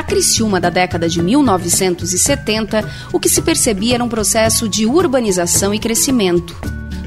Na 0.00 0.04
Criciúma 0.04 0.58
da 0.58 0.70
década 0.70 1.06
de 1.10 1.22
1970, 1.22 2.90
o 3.12 3.20
que 3.20 3.28
se 3.28 3.42
percebia 3.42 3.96
era 3.96 4.02
um 4.02 4.08
processo 4.08 4.66
de 4.66 4.86
urbanização 4.86 5.74
e 5.74 5.78
crescimento. 5.78 6.56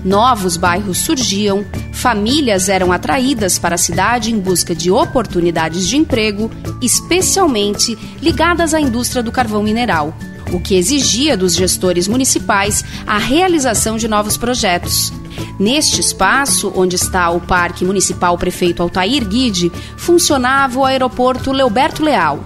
Novos 0.06 0.58
bairros 0.58 1.00
surgiam, 1.00 1.66
famílias 1.92 2.70
eram 2.70 2.92
atraídas 2.92 3.58
para 3.58 3.74
a 3.74 3.80
cidade 3.80 4.32
em 4.32 4.40
busca 4.40 4.76
de 4.76 4.92
oportunidades 4.92 5.88
de 5.88 5.98
emprego, 5.98 6.52
especialmente 6.84 7.98
ligadas 8.22 8.76
à 8.76 8.80
indústria 8.80 9.24
do 9.24 9.32
carvão 9.32 9.64
mineral, 9.64 10.16
o 10.52 10.60
que 10.60 10.76
exigia 10.76 11.36
dos 11.36 11.56
gestores 11.56 12.08
municipais 12.08 12.86
a 13.08 13.18
realização 13.18 13.98
de 13.98 14.08
novos 14.08 14.38
projetos. 14.38 15.12
Neste 15.60 16.00
espaço, 16.00 16.72
onde 16.76 16.96
está 16.96 17.32
o 17.32 17.42
Parque 17.42 17.84
Municipal 17.84 18.38
Prefeito 18.38 18.84
Altair 18.84 19.28
Guide, 19.28 19.72
funcionava 19.98 20.80
o 20.80 20.86
aeroporto 20.86 21.52
Leoberto 21.52 22.04
Leal, 22.04 22.44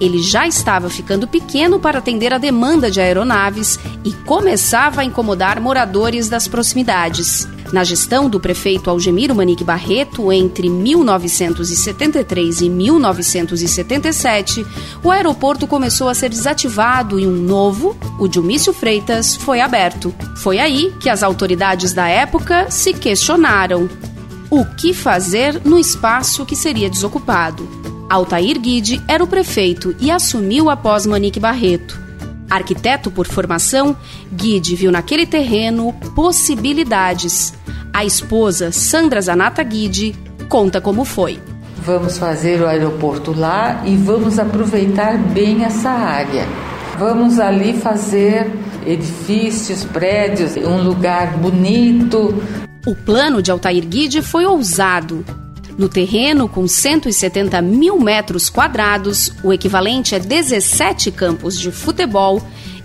ele 0.00 0.22
já 0.22 0.46
estava 0.46 0.88
ficando 0.90 1.26
pequeno 1.26 1.78
para 1.78 1.98
atender 1.98 2.32
a 2.32 2.38
demanda 2.38 2.90
de 2.90 3.00
aeronaves 3.00 3.78
e 4.04 4.12
começava 4.12 5.00
a 5.00 5.04
incomodar 5.04 5.60
moradores 5.60 6.28
das 6.28 6.48
proximidades. 6.48 7.48
Na 7.72 7.82
gestão 7.82 8.28
do 8.30 8.38
prefeito 8.38 8.88
Algemiro 8.88 9.34
Manique 9.34 9.64
Barreto, 9.64 10.30
entre 10.30 10.68
1973 10.68 12.60
e 12.60 12.68
1977, 12.68 14.64
o 15.02 15.10
aeroporto 15.10 15.66
começou 15.66 16.08
a 16.08 16.14
ser 16.14 16.28
desativado 16.28 17.18
e 17.18 17.26
um 17.26 17.32
novo, 17.32 17.96
o 18.18 18.28
de 18.28 18.38
Umício 18.38 18.72
Freitas, 18.72 19.34
foi 19.34 19.60
aberto. 19.60 20.14
Foi 20.36 20.60
aí 20.60 20.94
que 21.00 21.10
as 21.10 21.24
autoridades 21.24 21.92
da 21.92 22.06
época 22.06 22.70
se 22.70 22.92
questionaram 22.92 23.88
o 24.50 24.64
que 24.64 24.94
fazer 24.94 25.60
no 25.64 25.76
espaço 25.76 26.46
que 26.46 26.54
seria 26.54 26.88
desocupado. 26.88 27.83
Altair 28.08 28.58
Guide 28.60 29.02
era 29.08 29.24
o 29.24 29.26
prefeito 29.26 29.94
e 29.98 30.10
assumiu 30.10 30.68
após 30.68 31.06
Manique 31.06 31.40
Barreto. 31.40 31.98
Arquiteto 32.48 33.10
por 33.10 33.26
formação, 33.26 33.96
Guide 34.32 34.76
viu 34.76 34.92
naquele 34.92 35.26
terreno 35.26 35.92
possibilidades. 36.14 37.54
A 37.92 38.04
esposa, 38.04 38.70
Sandra 38.70 39.20
Zanata 39.20 39.62
Guide, 39.62 40.14
conta 40.48 40.80
como 40.80 41.04
foi. 41.04 41.38
Vamos 41.78 42.18
fazer 42.18 42.60
o 42.60 42.66
aeroporto 42.66 43.32
lá 43.32 43.82
e 43.84 43.96
vamos 43.96 44.38
aproveitar 44.38 45.18
bem 45.18 45.64
essa 45.64 45.90
área. 45.90 46.46
Vamos 46.98 47.40
ali 47.40 47.74
fazer 47.74 48.50
edifícios, 48.86 49.84
prédios, 49.84 50.56
um 50.56 50.82
lugar 50.82 51.36
bonito. 51.38 52.42
O 52.86 52.94
plano 52.94 53.42
de 53.42 53.50
Altair 53.50 53.86
Guide 53.86 54.22
foi 54.22 54.44
ousado. 54.44 55.24
No 55.76 55.88
terreno, 55.88 56.48
com 56.48 56.68
170 56.68 57.60
mil 57.60 57.98
metros 57.98 58.48
quadrados, 58.48 59.32
o 59.42 59.52
equivalente 59.52 60.14
a 60.14 60.18
17 60.18 61.10
campos 61.10 61.58
de 61.58 61.72
futebol, 61.72 62.40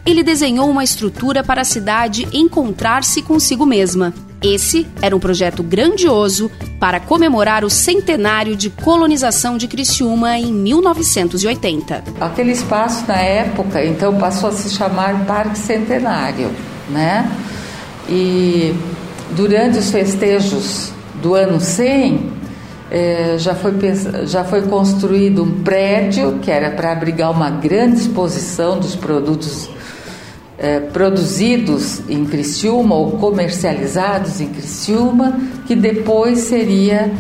ele 0.06 0.24
desenhou 0.24 0.70
uma 0.70 0.84
estrutura 0.84 1.44
para 1.44 1.62
a 1.62 1.66
cidade 1.66 2.28
encontrar-se 2.34 3.22
consigo 3.22 3.66
mesma. 3.66 4.14
Esse 4.42 4.88
era 5.02 5.16
um 5.16 5.20
projeto 5.20 5.62
grandioso 5.62 6.50
para 6.80 7.00
comemorar 7.00 7.66
o 7.66 7.70
centenário 7.70 8.56
de 8.56 8.70
colonização 8.70 9.58
de 9.58 9.68
Criciúma 9.68 10.38
em 10.40 10.52
1980. 10.52 12.04
Aquele 12.22 12.54
espaço 12.54 13.06
na 13.06 13.18
época, 13.18 13.86
então, 13.86 14.18
passou 14.18 14.50
a 14.50 14.54
se 14.54 14.70
chamar 14.70 15.26
Parque 15.26 15.58
Centenário, 15.58 16.50
né? 16.90 17.30
E 18.08 18.74
durante 19.36 19.78
os 19.78 19.92
festejos 19.92 20.92
do 21.22 21.36
ano 21.36 21.60
100, 21.60 22.39
é, 22.92 23.36
já, 23.38 23.54
foi, 23.54 23.74
já 24.26 24.44
foi 24.44 24.64
construído 24.64 25.44
um 25.44 25.64
prédio 25.64 26.40
que 26.40 26.50
era 26.50 26.72
para 26.72 26.92
abrigar 26.92 27.32
uma 27.32 27.50
grande 27.50 28.02
exposição 28.02 28.80
dos 28.80 28.96
produtos 28.96 29.70
é, 30.58 30.80
produzidos 30.80 32.02
em 32.10 32.26
Criciúma 32.26 32.96
ou 32.96 33.12
comercializados 33.12 34.42
em 34.42 34.50
Criciúma, 34.50 35.40
que 35.68 35.76
depois 35.76 36.40
seria 36.40 37.12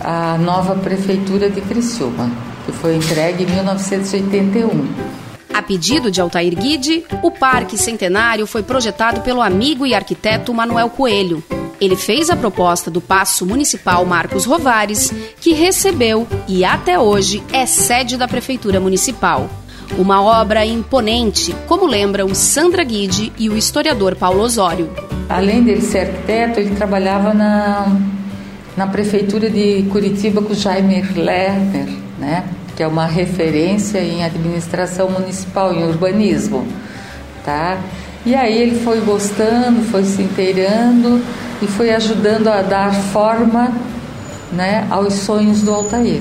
a 0.00 0.38
nova 0.38 0.76
prefeitura 0.76 1.50
de 1.50 1.60
Criciúma, 1.60 2.30
que 2.64 2.72
foi 2.72 2.96
entregue 2.96 3.44
em 3.44 3.46
1981. 3.46 4.88
A 5.52 5.62
pedido 5.62 6.10
de 6.10 6.20
Altair 6.20 6.54
Guide, 6.54 7.04
o 7.22 7.30
Parque 7.30 7.76
Centenário 7.76 8.46
foi 8.46 8.62
projetado 8.62 9.20
pelo 9.22 9.42
amigo 9.42 9.84
e 9.84 9.94
arquiteto 9.94 10.54
Manuel 10.54 10.88
Coelho, 10.88 11.42
ele 11.80 11.96
fez 11.96 12.30
a 12.30 12.36
proposta 12.36 12.90
do 12.90 13.00
Paço 13.00 13.46
Municipal 13.46 14.04
Marcos 14.04 14.44
Rovares, 14.44 15.12
que 15.40 15.52
recebeu 15.52 16.26
e 16.46 16.64
até 16.64 16.98
hoje 16.98 17.42
é 17.52 17.66
sede 17.66 18.16
da 18.16 18.26
Prefeitura 18.26 18.80
Municipal. 18.80 19.48
Uma 19.96 20.22
obra 20.22 20.66
imponente, 20.66 21.54
como 21.66 21.86
lembram 21.86 22.34
Sandra 22.34 22.84
Guide 22.84 23.32
e 23.38 23.48
o 23.48 23.56
historiador 23.56 24.16
Paulo 24.16 24.40
Osório. 24.40 24.90
Além 25.28 25.62
dele 25.62 25.80
ser 25.80 26.00
arquiteto, 26.00 26.60
ele 26.60 26.74
trabalhava 26.74 27.32
na, 27.32 27.96
na 28.76 28.86
Prefeitura 28.86 29.48
de 29.48 29.84
Curitiba 29.90 30.42
com 30.42 30.54
Jaime 30.54 31.02
Lerner, 31.02 31.88
né? 32.18 32.44
que 32.76 32.82
é 32.82 32.86
uma 32.86 33.06
referência 33.06 33.98
em 33.98 34.22
administração 34.22 35.10
municipal, 35.10 35.74
em 35.74 35.82
urbanismo. 35.84 36.66
Tá? 37.44 37.78
E 38.28 38.34
aí 38.34 38.60
ele 38.60 38.78
foi 38.80 39.00
gostando, 39.00 39.80
foi 39.84 40.04
se 40.04 40.20
inteirando 40.20 41.18
e 41.62 41.66
foi 41.66 41.88
ajudando 41.94 42.48
a 42.48 42.60
dar 42.60 42.92
forma 42.94 43.72
né, 44.52 44.86
aos 44.90 45.14
sonhos 45.14 45.62
do 45.62 45.72
Altair. 45.72 46.20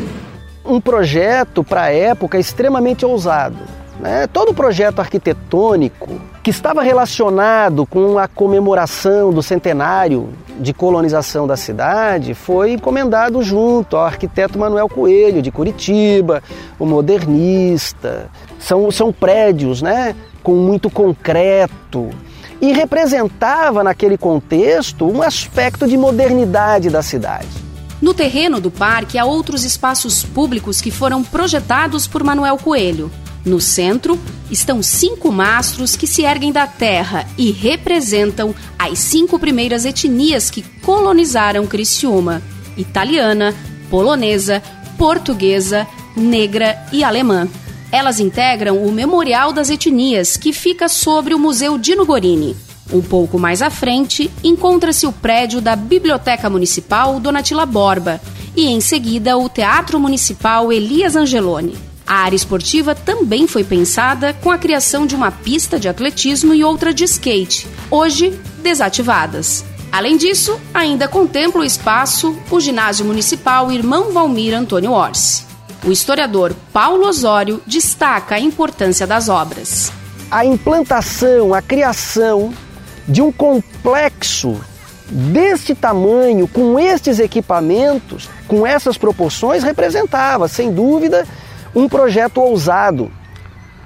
Um 0.63 0.79
projeto 0.79 1.66
para 1.66 1.81
a 1.84 1.91
época 1.91 2.40
extremamente 2.40 3.06
ousado. 3.06 3.57
Né? 4.00 4.25
Todo 4.25 4.53
projeto 4.53 5.00
arquitetônico 5.00 6.22
que 6.41 6.50
estava 6.50 6.81
relacionado 6.81 7.85
com 7.85 8.17
a 8.17 8.25
comemoração 8.25 9.34
do 9.34 9.44
centenário 9.44 10.29
de 10.62 10.73
colonização 10.73 11.46
da 11.46 11.57
cidade 11.57 12.34
foi 12.34 12.72
encomendado 12.72 13.44
junto 13.44 13.97
ao 13.97 14.06
arquiteto 14.06 14.57
Manuel 14.57 14.88
Coelho, 14.88 15.41
de 15.41 15.51
Curitiba, 15.51 16.41
o 16.79 16.85
modernista. 16.85 18.29
São, 18.59 18.90
são 18.91 19.12
prédios 19.12 19.81
né, 19.81 20.16
com 20.47 20.56
muito 20.56 20.90
concreto, 20.90 22.09
e 22.62 22.72
representava 22.72 23.84
naquele 23.84 24.18
contexto 24.18 25.06
um 25.06 25.22
aspecto 25.22 25.85
de 25.85 25.97
modernidade 25.97 26.90
da 26.90 27.02
cidade. 27.02 27.50
No 28.02 28.13
terreno 28.13 28.62
do 28.62 28.72
parque 28.72 29.18
há 29.18 29.25
outros 29.25 29.66
espaços 29.66 30.24
públicos 30.24 30.80
que 30.80 30.90
foram 30.90 31.22
projetados 31.22 32.08
por 32.08 32.24
Manuel 32.24 32.56
Coelho. 32.58 33.12
No 33.44 33.59
centro 33.59 34.18
estão 34.50 34.81
cinco 34.81 35.34
mastros 35.34 35.97
que 35.97 36.08
se 36.08 36.22
erguem 36.22 36.53
da 36.53 36.66
terra 36.66 37.28
e 37.38 37.52
representam 37.52 38.56
as 38.79 39.00
cinco 39.00 39.38
primeiras 39.38 39.84
etnias 39.84 40.50
que 40.50 40.62
colonizaram 40.81 41.68
Criciúma: 41.68 42.41
italiana, 42.78 43.53
polonesa, 43.90 44.64
portuguesa, 44.97 45.85
negra 46.16 46.78
e 46.94 47.03
alemã. 47.03 47.50
Elas 47.92 48.20
integram 48.20 48.84
o 48.84 48.92
Memorial 48.92 49.53
das 49.53 49.70
Etnias, 49.70 50.36
que 50.36 50.52
fica 50.52 50.90
sobre 50.90 51.34
o 51.34 51.40
Museu 51.40 51.78
Dino 51.78 52.06
Gorini. 52.06 52.56
Um 52.92 53.02
pouco 53.02 53.40
mais 53.40 53.62
à 53.62 53.70
frente, 53.70 54.31
encontra-se 54.44 55.06
o 55.06 55.12
prédio 55.12 55.62
da 55.62 55.75
Biblioteca 55.75 56.50
Municipal 56.50 57.20
Donatila 57.20 57.66
Borba 57.66 58.22
e, 58.56 58.68
em 58.68 58.81
seguida, 58.81 59.38
o 59.38 59.50
Teatro 59.50 60.00
Municipal 60.00 60.72
Elias 60.72 61.16
Angeloni. 61.16 61.76
A 62.06 62.16
área 62.16 62.36
esportiva 62.36 62.96
também 62.96 63.47
foi 63.47 63.66
pensada 63.66 64.34
com 64.34 64.50
a 64.50 64.58
criação 64.58 65.06
de 65.06 65.16
uma 65.16 65.31
pista 65.31 65.78
de 65.78 65.90
atletismo 65.90 66.53
e 66.53 66.64
outra 66.64 66.94
de 66.94 67.03
skate, 67.03 67.68
hoje 67.92 68.40
desativadas. 68.64 69.66
Além 69.91 70.16
disso, 70.16 70.59
ainda 70.73 71.08
contempla 71.08 71.61
o 71.61 71.66
espaço 71.66 72.38
o 72.50 72.59
Ginásio 72.59 73.06
Municipal 73.06 73.72
Irmão 73.72 74.11
Valmir 74.11 74.53
Antônio 74.53 74.91
Orsi. 74.91 75.46
O 75.84 75.91
historiador 75.91 76.56
Paulo 76.74 77.08
Osório 77.08 77.62
destaca 77.66 78.35
a 78.35 78.40
importância 78.40 79.06
das 79.06 79.29
obras. 79.29 79.91
A 80.29 80.46
implantação, 80.46 81.53
a 81.53 81.62
criação 81.62 82.53
de 83.08 83.22
um 83.22 83.32
complexo 83.32 84.59
deste 85.09 85.74
tamanho, 85.74 86.47
com 86.47 86.78
estes 86.78 87.20
equipamentos, 87.20 88.29
com 88.47 88.68
essas 88.68 88.97
proporções, 88.97 89.64
representava, 89.64 90.47
sem 90.47 90.72
dúvida, 90.72 91.26
um 91.74 91.88
projeto 91.88 92.41
ousado 92.41 93.12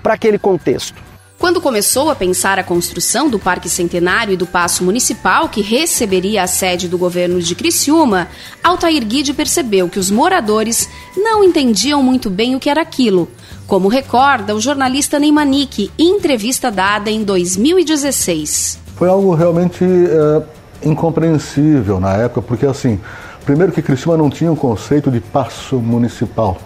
para 0.02 0.16
aquele 0.16 0.40
contexto. 0.40 1.11
Quando 1.42 1.60
começou 1.60 2.12
a 2.12 2.16
pensar 2.16 2.60
a 2.60 2.64
construção 2.64 3.28
do 3.28 3.40
Parque 3.40 3.68
Centenário 3.68 4.32
e 4.32 4.38
do 4.38 4.46
Paço 4.46 4.84
Municipal, 4.84 5.50
que 5.50 5.60
receberia 5.60 6.44
a 6.44 6.48
sede 6.48 6.88
do 6.88 7.00
governo 7.00 7.42
de 7.42 7.56
Criciúma, 7.56 8.28
Altair 8.64 9.04
Guide 9.04 9.34
percebeu 9.34 9.90
que 9.90 9.98
os 9.98 10.12
moradores 10.12 10.88
não 11.18 11.44
entendiam 11.44 12.04
muito 12.04 12.30
bem 12.30 12.56
o 12.56 12.60
que 12.60 12.70
era 12.70 12.84
aquilo, 12.84 13.28
como 13.66 13.88
recorda 13.88 14.56
o 14.56 14.62
jornalista 14.62 15.18
Neymanique 15.18 15.92
em 15.98 16.16
entrevista 16.16 16.70
dada 16.70 17.10
em 17.10 17.24
2016. 17.24 18.78
Foi 18.96 19.10
algo 19.10 19.34
realmente 19.34 19.84
é, 19.84 20.88
incompreensível 20.88 22.00
na 22.00 22.18
época, 22.18 22.44
porque 22.44 22.68
assim, 22.68 23.00
primeiro 23.44 23.72
que 23.72 23.82
Criciúma 23.82 24.16
não 24.16 24.30
tinha 24.30 24.52
um 24.52 24.56
conceito 24.56 25.10
de 25.10 25.20
passo 25.20 25.78
municipal. 25.78 26.60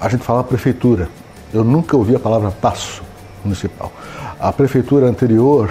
A 0.00 0.08
gente 0.08 0.22
fala 0.22 0.44
prefeitura. 0.44 1.08
Eu 1.52 1.64
nunca 1.64 1.96
ouvi 1.96 2.14
a 2.14 2.20
palavra 2.20 2.52
passo 2.52 3.07
municipal. 3.44 3.92
A 4.38 4.52
prefeitura 4.52 5.06
anterior, 5.06 5.70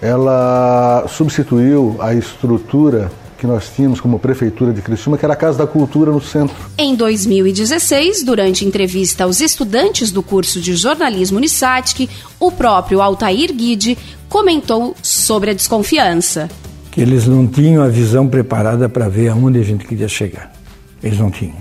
ela 0.00 1.04
substituiu 1.08 1.96
a 2.00 2.14
estrutura 2.14 3.10
que 3.38 3.46
nós 3.46 3.70
tínhamos 3.74 4.00
como 4.00 4.18
prefeitura 4.18 4.72
de 4.72 4.82
Criciúma, 4.82 5.16
que 5.16 5.24
era 5.24 5.34
a 5.34 5.36
Casa 5.36 5.58
da 5.58 5.66
Cultura 5.66 6.10
no 6.10 6.20
centro. 6.20 6.56
Em 6.76 6.96
2016, 6.96 8.24
durante 8.24 8.64
entrevista 8.64 9.24
aos 9.24 9.40
estudantes 9.40 10.10
do 10.10 10.24
curso 10.24 10.60
de 10.60 10.74
jornalismo 10.74 11.38
Unisatic, 11.38 12.10
o 12.40 12.50
próprio 12.50 13.00
Altair 13.00 13.54
Guide 13.54 13.96
comentou 14.28 14.94
sobre 15.00 15.50
a 15.50 15.54
desconfiança. 15.54 16.48
Que 16.90 17.00
eles 17.00 17.28
não 17.28 17.46
tinham 17.46 17.82
a 17.84 17.88
visão 17.88 18.26
preparada 18.26 18.88
para 18.88 19.08
ver 19.08 19.28
aonde 19.28 19.60
a 19.60 19.62
gente 19.62 19.86
queria 19.86 20.08
chegar. 20.08 20.52
Eles 21.00 21.18
não 21.18 21.30
tinham. 21.30 21.54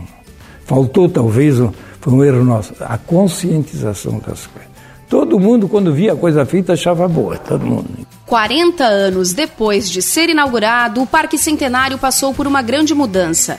Faltou 0.65 1.07
talvez, 1.07 1.57
foi 2.01 2.13
um 2.13 2.23
erro 2.23 2.43
nosso, 2.43 2.73
a 2.79 2.97
conscientização 2.97 4.13
das 4.13 4.47
coisas. 4.47 4.66
Todo 5.09 5.39
mundo, 5.39 5.69
quando 5.69 5.93
via 5.93 6.13
a 6.13 6.17
coisa 6.17 6.45
feita, 6.45 6.73
achava 6.73 7.07
boa, 7.07 7.37
todo 7.37 7.65
mundo. 7.65 8.05
40 8.25 8.83
anos 8.83 9.31
depois 9.31 9.89
de 9.89 10.01
ser 10.01 10.29
inaugurado, 10.29 11.01
o 11.01 11.07
Parque 11.07 11.37
Centenário 11.37 11.97
passou 11.97 12.33
por 12.33 12.45
uma 12.45 12.61
grande 12.61 12.93
mudança. 12.93 13.57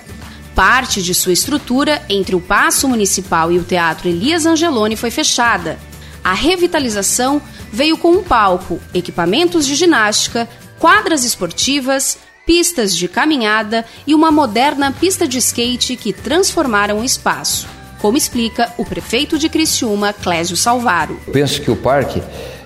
Parte 0.54 1.02
de 1.02 1.14
sua 1.14 1.32
estrutura, 1.32 2.02
entre 2.08 2.36
o 2.36 2.40
Paço 2.40 2.86
Municipal 2.86 3.50
e 3.50 3.58
o 3.58 3.64
Teatro 3.64 4.08
Elias 4.08 4.44
Angeloni, 4.44 4.94
foi 4.94 5.10
fechada. 5.10 5.78
A 6.22 6.34
revitalização 6.34 7.40
veio 7.72 7.96
com 7.96 8.10
um 8.12 8.22
palco, 8.22 8.78
equipamentos 8.92 9.66
de 9.66 9.74
ginástica, 9.74 10.46
quadras 10.78 11.24
esportivas, 11.24 12.18
pistas 12.44 12.94
de 12.94 13.08
caminhada 13.08 13.86
e 14.06 14.14
uma 14.14 14.30
moderna 14.30 14.92
pista 14.92 15.26
de 15.26 15.38
skate 15.38 15.96
que 15.96 16.12
transformaram 16.12 17.00
o 17.00 17.04
espaço 17.04 17.77
como 18.00 18.16
explica 18.16 18.72
o 18.78 18.84
prefeito 18.84 19.38
de 19.38 19.48
Criciúma, 19.48 20.12
Clésio 20.12 20.56
Salvaro. 20.56 21.18
Penso 21.32 21.60
que 21.60 21.70
o 21.70 21.76
parque 21.76 22.22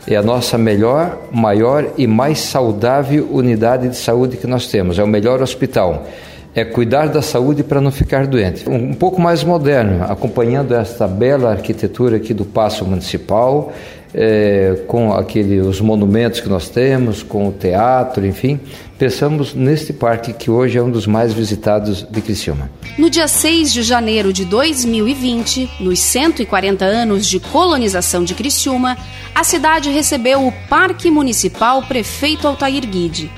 é 0.07 0.17
a 0.17 0.23
nossa 0.23 0.59
melhor, 0.59 1.19
maior 1.31 1.93
e 1.97 2.07
mais 2.07 2.41
saudável 2.41 3.29
unidade 3.31 3.89
de 3.89 3.97
saúde 3.97 4.37
que 4.37 4.47
nós 4.47 4.67
temos, 4.67 4.99
é 4.99 5.03
o 5.03 5.07
melhor 5.07 5.41
hospital. 5.41 6.07
É 6.55 6.67
cuidar 6.67 7.07
da 7.09 7.23
saúde 7.23 7.63
para 7.63 7.81
não 7.81 7.91
ficar 7.91 8.27
doente. 8.27 8.69
Um 8.69 8.93
pouco 8.93 9.19
mais 9.19 9.43
moderno, 9.43 10.05
acompanhando 10.05 10.75
esta 10.75 11.09
bela 11.09 11.51
arquitetura 11.51 12.17
aqui 12.19 12.35
do 12.35 12.45
Paço 12.45 12.85
Municipal, 12.85 13.73
é, 14.15 14.85
com 14.87 15.13
aquele, 15.13 15.61
os 15.61 15.81
monumentos 15.81 16.41
que 16.41 16.49
nós 16.49 16.69
temos, 16.69 17.23
com 17.23 17.49
o 17.49 17.53
teatro, 17.53 18.27
enfim, 18.27 18.61
pensamos 18.99 19.55
neste 19.55 19.93
parque 19.93 20.33
que 20.33 20.51
hoje 20.51 20.79
é 20.79 20.83
um 20.83 20.91
dos 20.91 21.07
mais 21.07 21.33
visitados 21.33 22.07
de 22.09 22.21
Criciúma. 22.21 22.71
No 22.99 23.09
dia 23.09 23.27
6 23.27 23.73
de 23.73 23.83
janeiro 23.83 24.33
de 24.33 24.45
2020, 24.45 25.71
nos 25.81 25.99
140 26.01 26.85
anos 26.85 27.27
de 27.27 27.41
colonização 27.41 28.23
de 28.23 28.35
Criciúma, 28.35 28.99
a 29.35 29.43
cidade 29.45 29.91
recebeu 29.91 30.47
o 30.47 30.53
Parque 30.69 31.11
Municipal 31.11 31.83
Prefeito 31.83 32.47
Altair 32.47 32.87
Guide. 32.87 33.31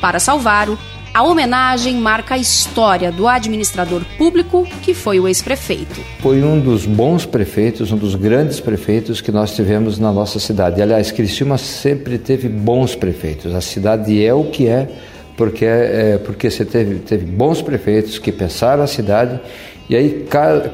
Para 0.00 0.20
Salvaro, 0.20 0.78
a 1.12 1.22
homenagem 1.22 1.96
marca 1.96 2.34
a 2.34 2.38
história 2.38 3.10
do 3.10 3.26
administrador 3.26 4.02
público 4.16 4.66
que 4.82 4.94
foi 4.94 5.18
o 5.18 5.26
ex-prefeito. 5.26 6.00
Foi 6.20 6.42
um 6.42 6.60
dos 6.60 6.86
bons 6.86 7.24
prefeitos, 7.24 7.90
um 7.90 7.96
dos 7.96 8.14
grandes 8.14 8.60
prefeitos 8.60 9.20
que 9.20 9.32
nós 9.32 9.54
tivemos 9.54 9.98
na 9.98 10.12
nossa 10.12 10.38
cidade. 10.38 10.80
Aliás, 10.80 11.10
Criciúma 11.10 11.58
sempre 11.58 12.18
teve 12.18 12.48
bons 12.48 12.94
prefeitos. 12.94 13.54
A 13.54 13.60
cidade 13.60 14.24
é 14.24 14.32
o 14.32 14.44
que 14.44 14.66
é 14.68 14.88
porque, 15.36 15.64
é, 15.64 16.18
porque 16.24 16.50
você 16.50 16.64
teve, 16.64 16.96
teve 16.96 17.24
bons 17.24 17.62
prefeitos 17.62 18.18
que 18.18 18.32
pensaram 18.32 18.82
a 18.82 18.88
cidade 18.88 19.40
e 19.88 19.96
aí 19.96 20.26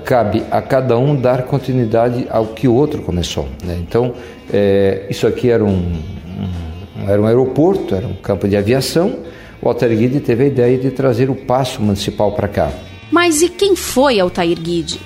cabe 0.04 0.42
a 0.50 0.60
cada 0.60 0.98
um 0.98 1.14
dar 1.14 1.42
continuidade 1.44 2.26
ao 2.30 2.46
que 2.46 2.66
o 2.66 2.74
outro 2.74 3.02
começou. 3.02 3.46
Né? 3.62 3.78
Então, 3.80 4.14
é, 4.52 5.06
isso 5.08 5.26
aqui 5.26 5.50
era 5.50 5.62
um, 5.62 6.00
um, 6.96 7.08
era 7.08 7.20
um 7.20 7.26
aeroporto, 7.26 7.94
era 7.94 8.06
um 8.06 8.14
campo 8.14 8.48
de 8.48 8.56
aviação 8.56 9.18
o 9.64 9.68
Altair 9.68 9.96
Guide 9.96 10.20
teve 10.20 10.44
a 10.44 10.46
ideia 10.46 10.76
de 10.76 10.90
trazer 10.90 11.30
o 11.30 11.34
passo 11.34 11.80
municipal 11.80 12.32
para 12.32 12.46
cá. 12.46 12.70
Mas 13.10 13.40
e 13.40 13.48
quem 13.48 13.74
foi 13.74 14.20
Altair 14.20 14.60
Guide? 14.60 15.00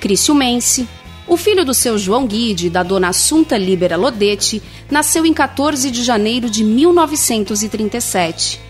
Criciumense, 0.00 0.86
o 1.26 1.36
filho 1.36 1.64
do 1.64 1.74
seu 1.74 1.98
João 1.98 2.24
Guide 2.24 2.68
e 2.68 2.70
da 2.70 2.84
dona 2.84 3.08
Assunta 3.08 3.58
Libera 3.58 3.96
Lodete 3.96 4.62
nasceu 4.88 5.26
em 5.26 5.34
14 5.34 5.90
de 5.90 6.04
janeiro 6.04 6.48
de 6.48 6.62
1937. 6.62 8.60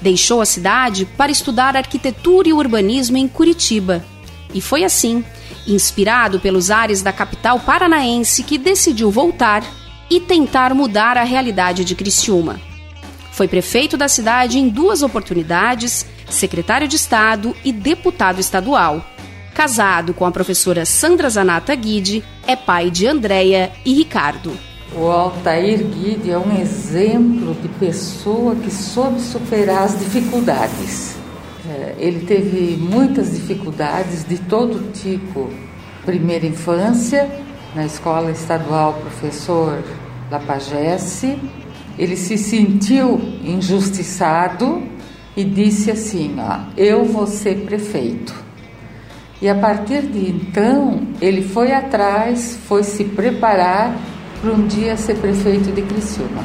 Deixou 0.00 0.40
a 0.40 0.46
cidade 0.46 1.04
para 1.04 1.32
estudar 1.32 1.76
arquitetura 1.76 2.48
e 2.48 2.52
urbanismo 2.52 3.16
em 3.16 3.26
Curitiba. 3.26 4.04
E 4.54 4.60
foi 4.60 4.84
assim, 4.84 5.24
inspirado 5.66 6.38
pelos 6.38 6.70
ares 6.70 7.02
da 7.02 7.12
capital 7.12 7.58
paranaense, 7.58 8.44
que 8.44 8.56
decidiu 8.56 9.10
voltar 9.10 9.64
e 10.08 10.20
tentar 10.20 10.72
mudar 10.74 11.18
a 11.18 11.24
realidade 11.24 11.84
de 11.84 11.96
Criciúma. 11.96 12.60
Foi 13.36 13.46
prefeito 13.46 13.98
da 13.98 14.08
cidade 14.08 14.58
em 14.58 14.66
duas 14.66 15.02
oportunidades, 15.02 16.06
secretário 16.26 16.88
de 16.88 16.96
Estado 16.96 17.54
e 17.62 17.70
deputado 17.70 18.40
estadual. 18.40 19.04
Casado 19.52 20.14
com 20.14 20.24
a 20.24 20.30
professora 20.30 20.86
Sandra 20.86 21.28
Zanata 21.28 21.74
Guide, 21.74 22.24
é 22.46 22.56
pai 22.56 22.90
de 22.90 23.06
Andréia 23.06 23.72
e 23.84 23.92
Ricardo. 23.92 24.56
O 24.94 25.04
Altair 25.08 25.84
Guide 25.84 26.30
é 26.30 26.38
um 26.38 26.58
exemplo 26.58 27.52
de 27.60 27.68
pessoa 27.68 28.56
que 28.56 28.70
soube 28.70 29.20
superar 29.20 29.82
as 29.82 29.98
dificuldades. 29.98 31.14
É, 31.68 31.94
ele 31.98 32.24
teve 32.24 32.78
muitas 32.78 33.34
dificuldades 33.34 34.24
de 34.26 34.38
todo 34.38 34.90
tipo. 34.92 35.50
Primeira 36.06 36.46
infância, 36.46 37.30
na 37.74 37.84
escola 37.84 38.30
estadual 38.30 38.94
professor 38.94 39.84
Lapagesse, 40.30 41.38
ele 41.98 42.16
se 42.16 42.36
sentiu 42.36 43.20
injustiçado 43.44 44.82
e 45.36 45.44
disse 45.44 45.90
assim: 45.90 46.36
ó, 46.38 46.60
Eu 46.76 47.04
vou 47.04 47.26
ser 47.26 47.64
prefeito. 47.64 48.34
E 49.40 49.48
a 49.48 49.54
partir 49.54 50.02
de 50.02 50.30
então, 50.30 51.02
ele 51.20 51.42
foi 51.42 51.72
atrás, 51.72 52.58
foi 52.66 52.82
se 52.82 53.04
preparar 53.04 53.94
para 54.40 54.50
um 54.50 54.66
dia 54.66 54.96
ser 54.96 55.16
prefeito 55.16 55.70
de 55.72 55.82
Criciúma. 55.82 56.44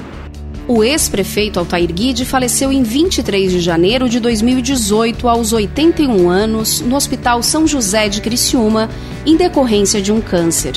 O 0.68 0.83
ex-prefeito 0.83 1.59
Altair 1.59 1.92
Guide 1.92 2.25
faleceu 2.25 2.71
em 2.71 2.83
23 2.83 3.52
de 3.52 3.59
janeiro 3.59 4.07
de 4.07 4.19
2018, 4.19 5.28
aos 5.28 5.54
81 5.54 6.30
anos, 6.30 6.81
no 6.81 6.95
Hospital 6.95 7.42
São 7.42 7.66
José 7.66 8.07
de 8.07 8.21
Criciúma, 8.21 8.90
em 9.25 9.35
decorrência 9.35 10.02
de 10.02 10.11
um 10.11 10.21
câncer. 10.21 10.73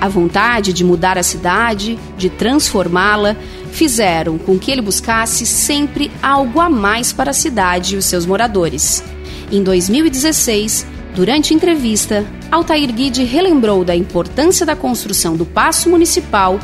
A 0.00 0.08
vontade 0.08 0.72
de 0.72 0.84
mudar 0.84 1.18
a 1.18 1.22
cidade, 1.22 1.98
de 2.16 2.30
transformá-la, 2.30 3.36
fizeram 3.78 4.38
com 4.38 4.58
que 4.58 4.72
ele 4.72 4.82
buscasse 4.82 5.46
sempre 5.46 6.10
algo 6.20 6.60
a 6.60 6.68
mais 6.68 7.12
para 7.12 7.30
a 7.30 7.32
cidade 7.32 7.94
e 7.94 7.96
os 7.96 8.06
seus 8.06 8.26
moradores. 8.26 9.04
Em 9.52 9.62
2016, 9.62 10.84
durante 11.14 11.54
entrevista, 11.54 12.26
Altair 12.50 12.92
Guide 12.92 13.22
relembrou 13.22 13.84
da 13.84 13.94
importância 13.94 14.66
da 14.66 14.74
construção 14.74 15.36
do 15.36 15.46
Paço 15.46 15.88
Municipal 15.88 16.58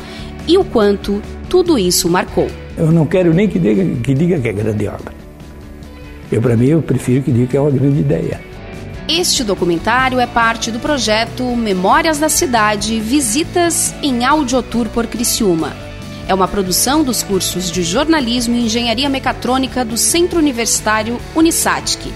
e 0.45 0.57
o 0.57 0.65
quanto 0.65 1.21
tudo 1.47 1.79
isso 1.79 2.09
marcou. 2.09 2.49
Eu 2.77 2.91
não 2.91 3.05
quero 3.05 3.33
nem 3.33 3.47
que 3.47 3.59
diga 3.59 3.85
que, 4.03 4.13
diga 4.13 4.37
que 4.37 4.49
é 4.49 4.53
grande 4.53 4.85
obra. 4.85 5.13
Eu, 6.29 6.41
para 6.41 6.57
mim, 6.57 6.67
eu 6.67 6.81
prefiro 6.81 7.23
que 7.23 7.31
diga 7.31 7.47
que 7.47 7.55
é 7.55 7.61
uma 7.61 7.71
grande 7.71 8.01
ideia. 8.01 8.41
Este 9.07 9.41
documentário 9.41 10.19
é 10.19 10.27
parte 10.27 10.69
do 10.69 10.79
projeto 10.79 11.45
Memórias 11.55 12.19
da 12.19 12.27
Cidade 12.27 12.99
Visitas 12.99 13.95
em 14.03 14.25
Audiotour 14.25 14.89
por 14.89 15.07
Criciúma. 15.07 15.84
É 16.27 16.33
uma 16.33 16.47
produção 16.47 17.03
dos 17.03 17.21
cursos 17.21 17.69
de 17.71 17.83
Jornalismo 17.83 18.55
e 18.55 18.65
Engenharia 18.65 19.07
Mecatrônica 19.07 19.85
do 19.85 19.95
Centro 19.95 20.39
Universitário 20.39 21.19
Unisatic. 21.35 22.11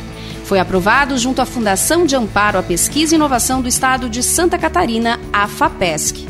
Foi 0.45 0.59
aprovado 0.59 1.15
junto 1.15 1.43
à 1.43 1.45
Fundação 1.45 2.07
de 2.07 2.15
Amparo 2.15 2.57
à 2.57 2.63
Pesquisa 2.63 3.13
e 3.13 3.17
Inovação 3.17 3.61
do 3.61 3.67
Estado 3.67 4.09
de 4.09 4.23
Santa 4.23 4.57
Catarina, 4.57 5.19
a 5.31 5.47
FAPESC. 5.47 6.27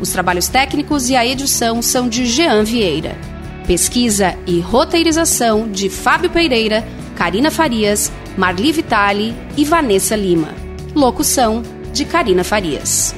Os 0.00 0.10
trabalhos 0.10 0.46
técnicos 0.46 1.10
e 1.10 1.16
a 1.16 1.26
edição 1.26 1.82
são 1.82 2.08
de 2.08 2.26
Jean 2.26 2.62
Vieira. 2.62 3.18
Pesquisa 3.66 4.36
e 4.46 4.60
roteirização 4.60 5.68
de 5.68 5.90
Fábio 5.90 6.30
Pereira, 6.30 6.86
Karina 7.16 7.50
Farias, 7.50 8.12
Marli 8.36 8.70
Vitali 8.70 9.34
e 9.56 9.64
Vanessa 9.64 10.14
Lima. 10.14 10.54
Locução 10.94 11.62
de 11.92 12.04
Karina 12.04 12.44
Farias. 12.44 13.16